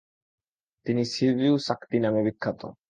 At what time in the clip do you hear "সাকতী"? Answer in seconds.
1.67-1.97